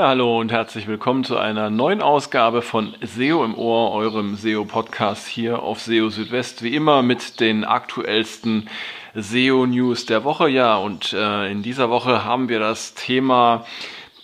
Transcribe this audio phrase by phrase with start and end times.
[0.00, 5.26] Ja, hallo und herzlich willkommen zu einer neuen Ausgabe von SEO im Ohr, eurem SEO-Podcast
[5.26, 6.62] hier auf SEO Südwest.
[6.62, 8.70] Wie immer mit den aktuellsten
[9.14, 10.48] SEO-News der Woche.
[10.48, 13.66] Ja, und äh, in dieser Woche haben wir das Thema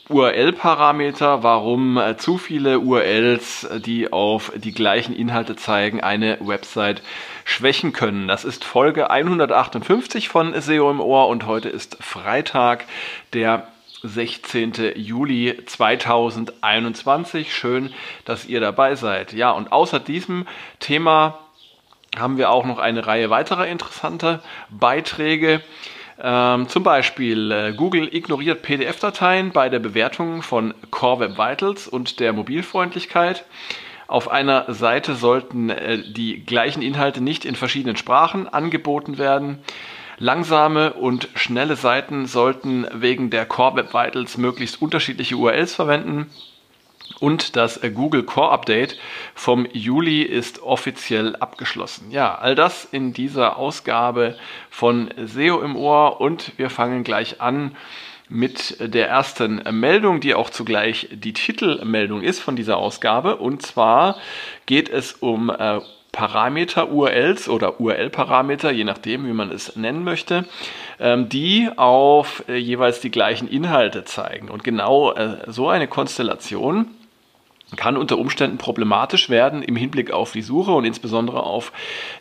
[0.08, 7.02] URL-Parameter, warum äh, zu viele URLs, die auf die gleichen Inhalte zeigen, eine Website
[7.44, 8.28] schwächen können.
[8.28, 12.86] Das ist Folge 158 von SEO im Ohr und heute ist Freitag,
[13.34, 13.68] der
[14.08, 14.72] 16.
[14.94, 17.54] Juli 2021.
[17.54, 17.92] Schön,
[18.24, 19.32] dass ihr dabei seid.
[19.32, 20.46] Ja, und außer diesem
[20.80, 21.38] Thema
[22.16, 25.60] haben wir auch noch eine Reihe weiterer interessanter Beiträge.
[26.18, 32.20] Ähm, zum Beispiel äh, Google ignoriert PDF-Dateien bei der Bewertung von Core Web Vitals und
[32.20, 33.44] der Mobilfreundlichkeit.
[34.08, 39.58] Auf einer Seite sollten äh, die gleichen Inhalte nicht in verschiedenen Sprachen angeboten werden.
[40.18, 46.30] Langsame und schnelle Seiten sollten wegen der Core Web Vitals möglichst unterschiedliche URLs verwenden.
[47.20, 48.98] Und das Google Core Update
[49.34, 52.10] vom Juli ist offiziell abgeschlossen.
[52.10, 54.36] Ja, all das in dieser Ausgabe
[54.70, 57.76] von SEO im Ohr und wir fangen gleich an
[58.28, 63.36] mit der ersten Meldung, die auch zugleich die Titelmeldung ist von dieser Ausgabe.
[63.36, 64.16] Und zwar
[64.66, 65.80] geht es um äh,
[66.12, 70.44] Parameter-URLs oder URL-Parameter, je nachdem, wie man es nennen möchte,
[70.98, 74.48] ähm, die auf äh, jeweils die gleichen Inhalte zeigen.
[74.48, 76.88] Und genau äh, so eine Konstellation
[77.74, 81.72] kann unter Umständen problematisch werden im Hinblick auf die Suche und insbesondere auf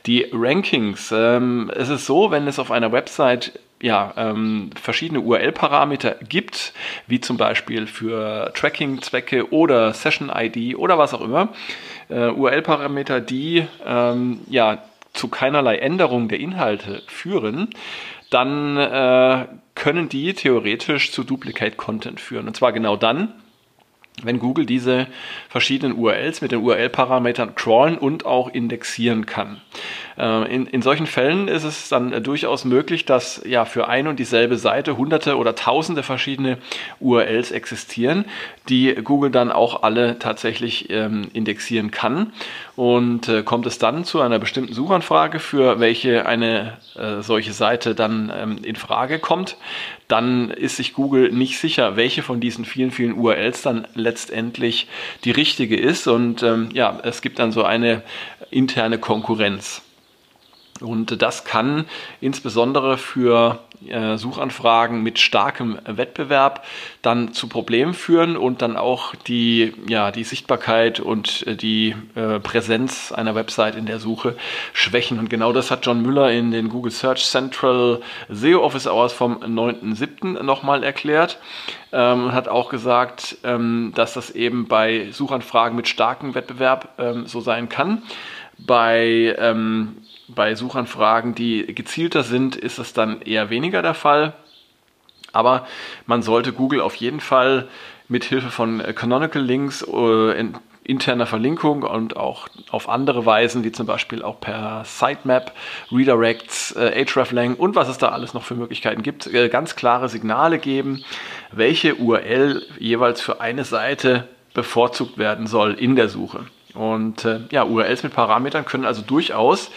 [0.08, 1.14] die Rankings.
[1.16, 6.74] Ähm, es ist so, wenn es auf einer Website ja, ähm, verschiedene URL-Parameter gibt,
[7.06, 11.50] wie zum Beispiel für Tracking-Zwecke oder Session-ID oder was auch immer,
[12.10, 14.80] äh, URL-Parameter, die ähm, ja
[15.14, 17.70] zu keinerlei Änderung der Inhalte führen,
[18.32, 22.48] dann äh, können die theoretisch zu Duplicate Content führen.
[22.48, 23.34] Und zwar genau dann,
[24.24, 25.06] wenn Google diese
[25.48, 29.62] verschiedenen URLs mit den URL-Parametern crawlen und auch indexieren kann.
[30.18, 34.20] Äh, in, in solchen Fällen ist es dann durchaus möglich, dass ja für ein und
[34.20, 36.58] dieselbe Seite hunderte oder tausende verschiedene
[37.00, 38.26] URLs existieren,
[38.70, 42.34] die Google dann auch alle tatsächlich ähm, indexieren kann.
[42.76, 47.96] Und äh, kommt es dann zu einer bestimmten Suchanfrage, für welche eine äh, solche Seite
[47.96, 49.58] dann ähm, in Frage kommt,
[50.08, 54.88] dann ist sich Google nicht sicher, welche von diesen vielen, vielen URLs dann letztendlich
[55.24, 56.08] die richtige ist.
[56.08, 58.04] Und ähm, ja, es gibt dann so eine
[58.52, 59.85] interne Konkurrenz.
[60.82, 61.86] Und das kann
[62.20, 66.66] insbesondere für äh, Suchanfragen mit starkem Wettbewerb
[67.02, 72.42] dann zu Problemen führen und dann auch die, ja, die Sichtbarkeit und äh, die äh,
[72.42, 74.36] Präsenz einer Website in der Suche
[74.74, 75.18] schwächen.
[75.18, 79.38] Und genau das hat John Müller in den Google Search Central SEO Office Hours vom
[79.38, 80.44] 9.7.
[80.44, 81.38] nochmal erklärt
[81.94, 87.28] ähm, und hat auch gesagt, ähm, dass das eben bei Suchanfragen mit starkem Wettbewerb ähm,
[87.28, 88.04] so sein kann.
[88.58, 94.34] Bei ähm, bei Suchanfragen, die gezielter sind, ist das dann eher weniger der Fall.
[95.32, 95.68] Aber
[96.06, 97.68] man sollte Google auf jeden Fall
[98.08, 100.46] mit Hilfe von Canonical Links, äh,
[100.84, 105.52] interner Verlinkung und auch auf andere Weisen, wie zum Beispiel auch per Sitemap,
[105.92, 110.10] Redirects, äh, hreflang und was es da alles noch für Möglichkeiten gibt, äh, ganz klare
[110.10, 111.04] Signale geben,
[111.52, 116.46] welche URL jeweils für eine Seite bevorzugt werden soll in der Suche.
[116.76, 119.72] Und äh, ja, URLs mit Parametern können also durchaus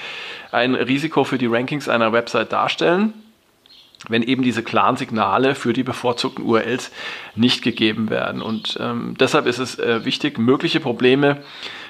[0.52, 3.14] ein Risiko für die Rankings einer Website darstellen,
[4.08, 6.90] wenn eben diese klaren Signale für die bevorzugten URLs
[7.34, 8.42] nicht gegeben werden.
[8.42, 11.38] Und ähm, deshalb ist es äh, wichtig, mögliche Probleme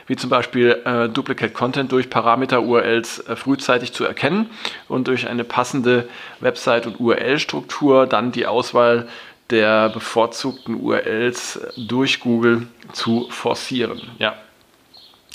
[0.08, 4.50] wie zum Beispiel äh, Duplicate Content durch Parameter-URLs äh, frühzeitig zu erkennen
[4.88, 6.08] und durch eine passende
[6.40, 9.06] Website- und URL-Struktur dann die Auswahl
[9.50, 14.00] der bevorzugten URLs durch Google zu forcieren.
[14.18, 14.34] Ja,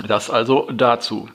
[0.08, 1.30] das also dazu.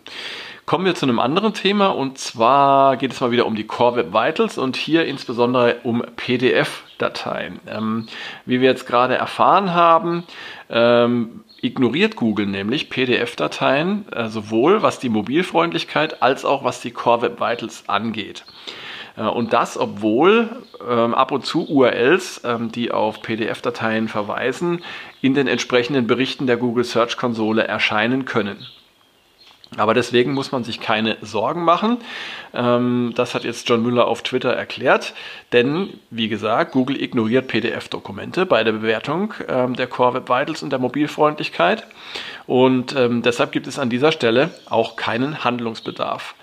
[0.68, 3.96] Kommen wir zu einem anderen Thema und zwar geht es mal wieder um die Core
[3.96, 7.60] Web Vitals und hier insbesondere um PDF-Dateien.
[7.66, 8.06] Ähm,
[8.44, 10.24] wie wir jetzt gerade erfahren haben,
[10.68, 17.22] ähm, ignoriert Google nämlich PDF-Dateien äh, sowohl was die Mobilfreundlichkeit als auch was die Core
[17.22, 18.44] Web Vitals angeht.
[19.18, 20.48] Äh, und das, obwohl
[20.88, 24.84] ähm, ab und zu URLs, ähm, die auf PDF-Dateien verweisen,
[25.20, 28.66] in den entsprechenden Berichten der Google Search Konsole erscheinen können.
[29.76, 31.98] Aber deswegen muss man sich keine Sorgen machen.
[32.54, 35.12] Ähm, das hat jetzt John Müller auf Twitter erklärt.
[35.52, 40.70] Denn, wie gesagt, Google ignoriert PDF-Dokumente bei der Bewertung ähm, der Core Web Vitals und
[40.70, 41.86] der Mobilfreundlichkeit.
[42.46, 46.34] Und ähm, deshalb gibt es an dieser Stelle auch keinen Handlungsbedarf.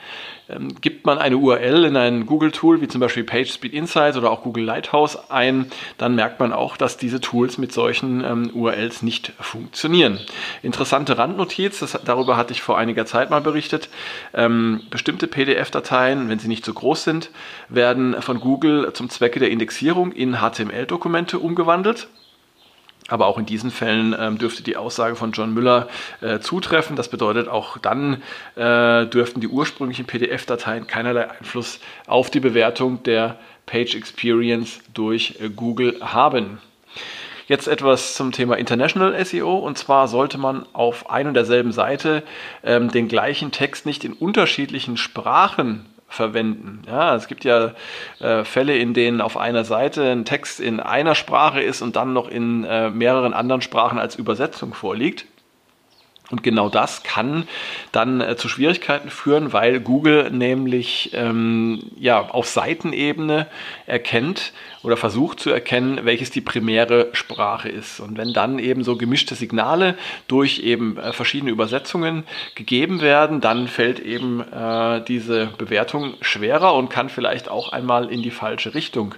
[0.50, 4.44] Ähm, gibt man eine URL in ein Google-Tool, wie zum Beispiel PageSpeed Insights oder auch
[4.44, 9.34] Google Lighthouse ein, dann merkt man auch, dass diese Tools mit solchen ähm, URLs nicht
[9.40, 10.20] funktionieren.
[10.62, 13.90] Interessante Randnotiz, das, darüber hatte ich vor einiger Zeit mal berichtet.
[14.34, 17.32] Ähm, bestimmte PDF-Dateien, wenn sie nicht so groß sind,
[17.70, 22.08] werden von Google zum Zwecke der Indexierung in HTML-Dokumente umgewandelt.
[23.08, 25.88] Aber auch in diesen Fällen ähm, dürfte die Aussage von John Müller
[26.22, 26.96] äh, zutreffen.
[26.96, 28.24] Das bedeutet, auch dann
[28.56, 33.38] äh, dürften die ursprünglichen PDF-Dateien keinerlei Einfluss auf die Bewertung der
[33.68, 36.60] Page Experience durch äh, Google haben.
[37.48, 39.56] Jetzt etwas zum Thema International SEO.
[39.60, 42.24] Und zwar sollte man auf ein und derselben Seite
[42.64, 45.86] ähm, den gleichen Text nicht in unterschiedlichen Sprachen
[46.16, 46.82] verwenden.
[46.88, 47.74] Ja, es gibt ja
[48.20, 52.14] äh, Fälle, in denen auf einer Seite ein Text in einer Sprache ist und dann
[52.14, 55.26] noch in äh, mehreren anderen Sprachen als Übersetzung vorliegt.
[56.32, 57.48] Und genau das kann
[57.92, 63.48] dann äh, zu Schwierigkeiten führen, weil Google nämlich ähm, ja, auf Seitenebene
[63.86, 68.00] erkennt oder versucht zu erkennen, welches die primäre Sprache ist.
[68.00, 69.96] Und wenn dann eben so gemischte Signale
[70.28, 72.24] durch eben äh, verschiedene Übersetzungen
[72.56, 78.22] gegeben werden, dann fällt eben äh, diese Bewertung schwerer und kann vielleicht auch einmal in
[78.24, 79.16] die falsche Richtung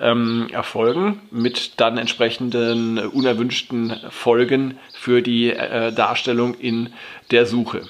[0.00, 6.92] ähm, erfolgen, mit dann entsprechenden unerwünschten Folgen für die äh, Darstellung in
[7.30, 7.82] der Suche.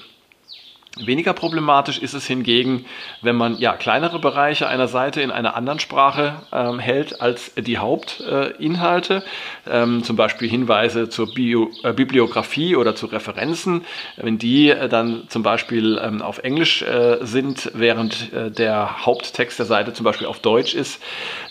[0.97, 2.85] Weniger problematisch ist es hingegen,
[3.21, 7.77] wenn man ja kleinere Bereiche einer Seite in einer anderen Sprache ähm, hält als die
[7.77, 9.23] Hauptinhalte,
[9.65, 13.85] äh, ähm, zum Beispiel Hinweise zur Bio, äh, Bibliografie oder zu Referenzen.
[14.17, 19.57] Wenn die äh, dann zum Beispiel ähm, auf Englisch äh, sind, während äh, der Haupttext
[19.57, 21.01] der Seite zum Beispiel auf Deutsch ist,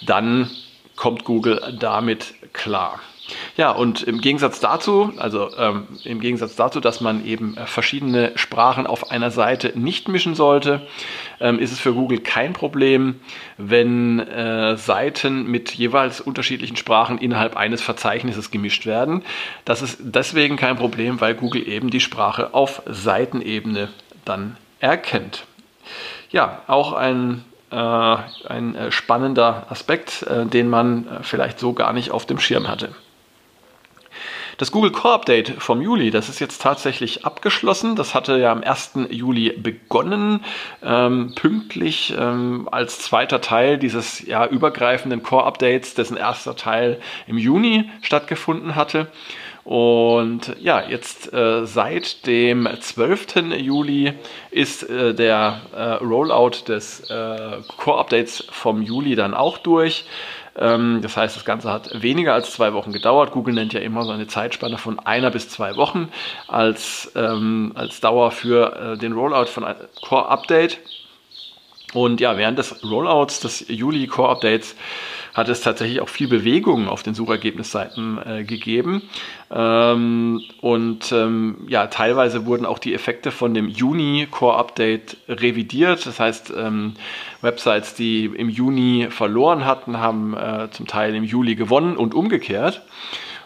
[0.05, 0.51] dann
[0.95, 3.01] kommt Google damit klar.
[3.59, 8.31] Ja, und im Gegensatz dazu, also ähm, im Gegensatz dazu, dass man eben äh, verschiedene
[8.37, 10.87] Sprachen auf einer Seite nicht mischen sollte,
[11.41, 13.19] ähm, ist es für Google kein Problem,
[13.57, 19.25] wenn äh, Seiten mit jeweils unterschiedlichen Sprachen innerhalb eines Verzeichnisses gemischt werden.
[19.65, 23.89] Das ist deswegen kein Problem, weil Google eben die Sprache auf Seitenebene
[24.25, 25.47] dann erkennt.
[26.31, 32.25] Ja, auch ein äh, ein äh, spannender Aspekt, den man vielleicht so gar nicht auf
[32.25, 32.95] dem Schirm hatte.
[34.59, 37.95] Das Google Core Update vom Juli, das ist jetzt tatsächlich abgeschlossen.
[37.95, 39.07] Das hatte ja am 1.
[39.09, 40.45] Juli begonnen,
[40.83, 47.39] ähm, pünktlich ähm, als zweiter Teil dieses ja, übergreifenden Core Updates, dessen erster Teil im
[47.39, 49.07] Juni stattgefunden hatte.
[49.63, 53.53] Und ja, jetzt äh, seit dem 12.
[53.59, 54.15] Juli
[54.51, 60.05] ist äh, der äh, Rollout des äh, Core Updates vom Juli dann auch durch.
[60.59, 63.31] Ähm, das heißt, das Ganze hat weniger als zwei Wochen gedauert.
[63.31, 66.11] Google nennt ja immer so eine Zeitspanne von einer bis zwei Wochen
[66.49, 70.81] als, ähm, als Dauer für äh, den Rollout von einem Core Update.
[71.95, 74.75] Und ja, während des Rollouts des Juli Core Updates
[75.35, 79.03] hat es tatsächlich auch viel Bewegung auf den Suchergebnisseiten äh, gegeben.
[79.51, 86.07] Ähm, und ähm, ja, teilweise wurden auch die Effekte von dem Juni Core Update revidiert.
[86.07, 86.95] Das heißt, ähm,
[87.41, 92.83] Websites, die im Juni verloren hatten, haben äh, zum Teil im Juli gewonnen und umgekehrt.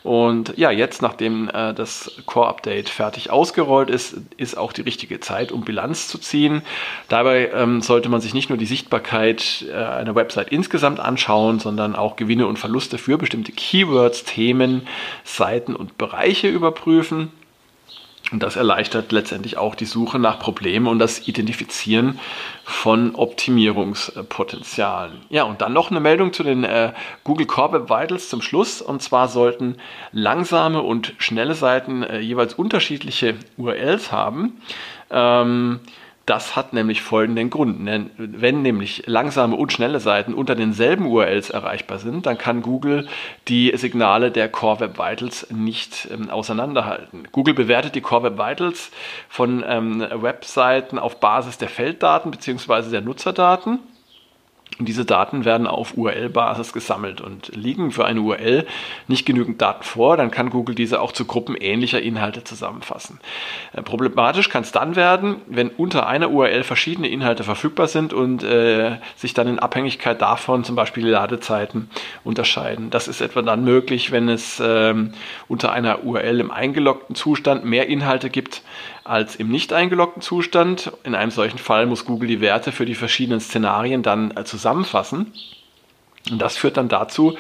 [0.03, 5.53] Und ja, jetzt, nachdem äh, das Core-Update fertig ausgerollt ist, ist auch die richtige Zeit,
[5.53, 6.63] um Bilanz zu ziehen.
[7.09, 11.95] Dabei ähm, sollte man sich nicht nur die Sichtbarkeit äh, einer Website insgesamt anschauen, sondern
[11.95, 14.89] auch Gewinne und Verluste für bestimmte Keywords, Themen,
[15.25, 17.31] Seiten und Bereiche überprüfen.
[18.33, 22.19] Und das erleichtert letztendlich auch die Suche nach Problemen und das Identifizieren
[22.65, 25.21] von Optimierungspotenzialen.
[25.29, 26.93] Ja, und dann noch eine Meldung zu den äh,
[27.25, 28.81] Google Core Web Vitals zum Schluss.
[28.81, 29.77] Und zwar sollten
[30.13, 34.63] langsame und schnelle Seiten äh, jeweils unterschiedliche URLs haben.
[35.11, 35.81] Ähm,
[36.27, 37.89] das hat nämlich folgenden Grund.
[38.17, 43.09] Wenn nämlich langsame und schnelle Seiten unter denselben URLs erreichbar sind, dann kann Google
[43.49, 47.29] die Signale der Core Web Vitals nicht ähm, auseinanderhalten.
[47.33, 48.91] Google bewertet die Core Web Vitals
[49.29, 52.91] von ähm, Webseiten auf Basis der Felddaten bzw.
[52.91, 53.81] der Nutzerdaten.
[54.79, 58.67] Und diese Daten werden auf URL-Basis gesammelt und liegen für eine URL
[59.07, 63.21] nicht genügend Daten vor, dann kann Google diese auch zu Gruppen ähnlicher Inhalte zusammenfassen.
[63.75, 68.43] Äh, problematisch kann es dann werden, wenn unter einer URL verschiedene Inhalte verfügbar sind und
[68.43, 71.91] äh, sich dann in Abhängigkeit davon zum Beispiel Ladezeiten
[72.25, 72.91] unterscheiden.
[72.91, 75.13] Das ist etwa dann möglich, wenn es ähm,
[75.49, 78.63] unter einer URL im eingeloggten Zustand mehr Inhalte gibt
[79.05, 80.93] als im nicht eingeloggten Zustand.
[81.05, 85.33] In einem solchen Fall muss Google die Werte für die verschiedenen Szenarien dann äh, zusammenfassen.
[86.31, 87.37] Und das führt dann dazu,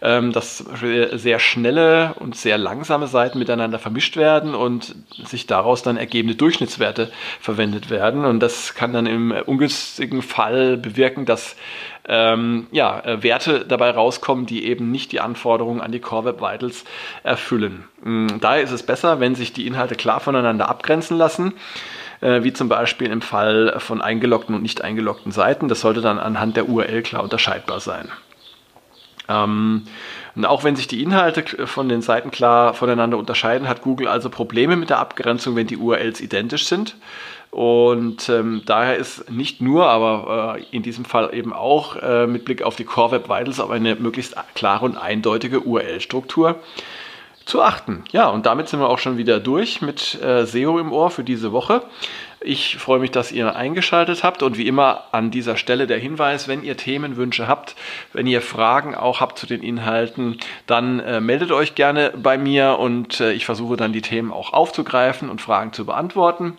[0.00, 4.94] ähm, dass sehr schnelle und sehr langsame Seiten miteinander vermischt werden und
[5.26, 8.24] sich daraus dann ergebende Durchschnittswerte verwendet werden.
[8.24, 11.56] Und das kann dann im ungünstigen Fall bewirken, dass
[12.08, 16.40] ähm, ja, äh, Werte dabei rauskommen, die eben nicht die Anforderungen an die Core Web
[16.40, 16.84] Vitals
[17.22, 17.84] erfüllen.
[18.02, 21.52] Mm, daher ist es besser, wenn sich die Inhalte klar voneinander abgrenzen lassen
[22.22, 25.68] äh, wie zum Beispiel im Fall von eingeloggten und nicht eingeloggten Seiten.
[25.68, 28.08] Das sollte dann anhand der URL klar unterscheidbar sein.
[29.28, 29.82] Ähm,
[30.34, 34.30] und auch wenn sich die Inhalte von den Seiten klar voneinander unterscheiden, hat Google also
[34.30, 36.96] Probleme mit der Abgrenzung, wenn die URLs identisch sind.
[37.50, 42.46] Und ähm, daher ist nicht nur, aber äh, in diesem Fall eben auch äh, mit
[42.46, 46.60] Blick auf die Core Web Vitals auf eine möglichst klare und eindeutige URL-Struktur
[47.44, 48.04] zu achten.
[48.12, 51.24] Ja, und damit sind wir auch schon wieder durch mit äh, SEO im Ohr für
[51.24, 51.82] diese Woche.
[52.44, 56.48] Ich freue mich, dass ihr eingeschaltet habt und wie immer an dieser Stelle der Hinweis,
[56.48, 57.76] wenn ihr Themenwünsche habt,
[58.12, 62.78] wenn ihr Fragen auch habt zu den Inhalten, dann äh, meldet euch gerne bei mir
[62.80, 66.58] und äh, ich versuche dann die Themen auch aufzugreifen und Fragen zu beantworten.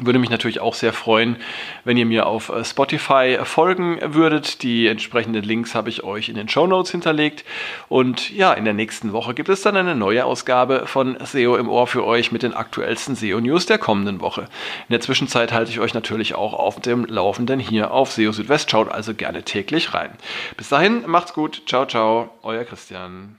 [0.00, 1.36] Würde mich natürlich auch sehr freuen,
[1.84, 4.62] wenn ihr mir auf äh, Spotify folgen würdet.
[4.62, 7.44] Die entsprechenden Links habe ich euch in den Show Notes hinterlegt.
[7.88, 11.68] Und ja, in der nächsten Woche gibt es dann eine neue Ausgabe von SEO im
[11.68, 14.42] Ohr für euch mit den aktuellsten SEO-News der kommenden Woche.
[14.42, 18.70] In der Zwischenzeit halte ich euch natürlich auch auf dem Laufenden hier auf SEO Südwest.
[18.70, 20.10] Schaut also gerne täglich rein.
[20.56, 21.62] Bis dahin, macht's gut.
[21.66, 22.30] Ciao, ciao.
[22.42, 23.36] Euer Christian.